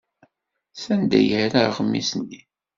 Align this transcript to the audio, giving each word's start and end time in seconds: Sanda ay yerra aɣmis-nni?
Sanda 0.83 1.15
ay 1.19 1.25
yerra 1.29 1.59
aɣmis-nni? 1.67 2.41